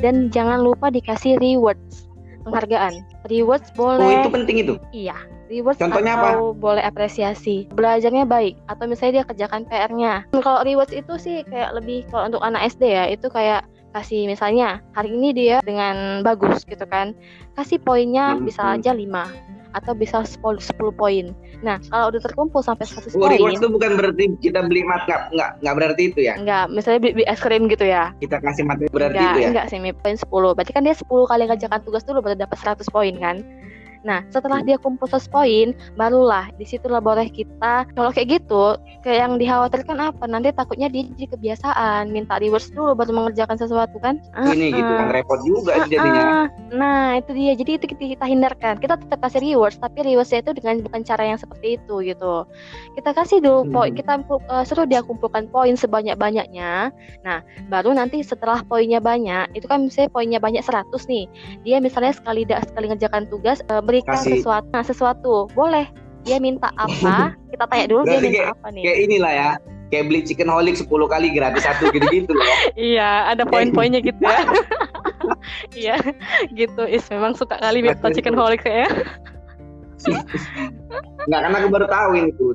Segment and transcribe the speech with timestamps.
[0.00, 2.10] dan jangan lupa dikasih rewards
[2.44, 3.04] penghargaan.
[3.28, 4.00] Rewards boleh.
[4.00, 4.74] Oh, itu penting itu.
[4.90, 5.16] Iya.
[5.50, 7.66] Rewards Contohnya atau boleh apresiasi.
[7.74, 10.14] Belajarnya baik atau misalnya dia kerjakan PR-nya.
[10.30, 14.78] Kalau rewards itu sih kayak lebih kalau untuk anak SD ya, itu kayak kasih misalnya
[14.94, 17.12] hari ini dia dengan bagus gitu kan.
[17.58, 18.74] Kasih poinnya Hmm, bisa hmm.
[18.78, 19.26] aja 5
[19.70, 21.30] atau bisa 10, 10 poin.
[21.62, 25.06] Nah, kalau udah terkumpul sampai 100 Oh, poin, rewards itu bukan berarti kita beli mat
[25.06, 26.34] nggak nggak nggak berarti itu ya.
[26.34, 28.10] enggak, misalnya beli, beli es krim gitu ya.
[28.18, 29.48] Kita kasih materi berarti enggak, itu ya.
[29.54, 30.56] enggak sih, poin 10.
[30.58, 33.36] Berarti kan dia 10 kali kerjakan tugas dulu baru dapat 100 poin kan.
[34.00, 39.28] Nah, setelah dia kumpul 100 poin, barulah di situlah boleh kita kalau kayak gitu, kayak
[39.28, 40.24] yang dikhawatirkan apa?
[40.24, 44.16] Nanti takutnya dia jadi kebiasaan, minta rewards dulu baru mengerjakan sesuatu kan?
[44.36, 46.22] Ini gitu kan repot juga itu jadinya.
[46.24, 46.46] ah.
[46.72, 47.52] Nah, itu dia.
[47.52, 48.80] Jadi itu kita, hindarkan.
[48.80, 52.48] Kita tetap kasih rewards, tapi rewardsnya itu dengan bukan cara yang seperti itu gitu.
[52.96, 53.72] Kita kasih dulu Hmm.
[53.74, 56.88] poin, kita uh, suruh dia kumpulkan poin sebanyak-banyaknya.
[57.26, 57.38] Nah,
[57.68, 61.28] baru nanti setelah poinnya banyak, itu kan misalnya poinnya banyak 100 nih.
[61.66, 64.38] Dia misalnya sekali sekali ngerjakan tugas uh, berikan Kasih.
[64.38, 64.68] sesuatu.
[64.70, 65.34] Nah, sesuatu.
[65.52, 65.90] Boleh.
[66.22, 67.34] Dia minta apa?
[67.52, 68.82] Kita tanya dulu dia Berarti minta apa nih.
[68.86, 69.50] Kayak inilah ya.
[69.90, 72.46] Kayak beli chicken holic 10 kali gratis satu gitu-gitu loh.
[72.78, 74.38] Iya, ada poin-poinnya gitu ya.
[75.74, 75.96] Iya,
[76.54, 76.86] gitu.
[76.86, 78.86] Is memang suka kali minta chicken holic saya.
[81.26, 82.54] Nggak karena aku baru tahu ini tuh.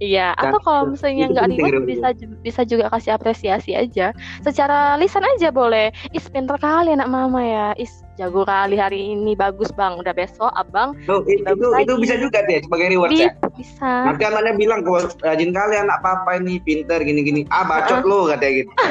[0.00, 1.86] Iya, atau kalau itu- misalnya nggak reward Rul.
[1.88, 2.08] bisa
[2.44, 4.12] bisa juga kasih apresiasi aja.
[4.44, 5.88] Secara lisan aja boleh.
[6.12, 7.68] Is pinter kali anak mama ya.
[7.80, 9.94] Is jago kali hari ini bagus bang.
[9.94, 11.92] Udah besok abang Oh, itu itu lagi.
[12.00, 13.30] bisa juga deh sebagai reward di ya.
[13.52, 14.08] bisa.
[14.08, 17.44] Nanti anaknya bilang kalau rajin kali anak papa ini pinter gini-gini.
[17.48, 18.70] Ah bacot lo katanya gitu.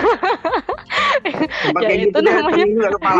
[1.75, 2.69] Ya, itu gitu namanya-.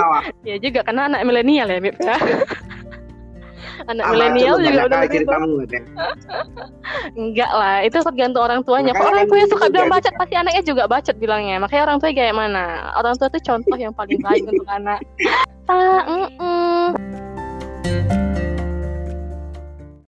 [0.47, 2.15] Ya juga karena anak milenial ya, Mip ya.
[3.91, 5.13] anak Ah, milenial bacot lo, juga udah begitu.
[5.25, 5.89] ceritamu katanya.
[7.13, 8.91] Enggak lah, itu tergantung orang tuanya.
[8.93, 9.95] Kalau orang tuanya gitu suka bilang juga.
[9.97, 11.55] bacot, pasti anaknya juga bacot bilangnya.
[11.59, 12.65] Makanya orang tua kayak mana?
[12.95, 14.99] Orang tua itu contoh yang paling baik untuk anak.
[15.65, 15.73] 八
[16.05, 16.34] 五